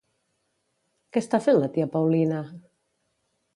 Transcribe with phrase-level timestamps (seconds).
[1.17, 2.43] Què està fent la tia Paulina?